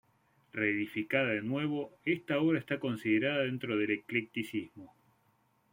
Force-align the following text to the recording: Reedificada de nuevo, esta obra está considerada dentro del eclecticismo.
Reedificada 0.51 1.27
de 1.29 1.43
nuevo, 1.43 1.91
esta 2.05 2.39
obra 2.39 2.57
está 2.57 2.79
considerada 2.79 3.43
dentro 3.43 3.77
del 3.77 3.91
eclecticismo. 3.91 4.95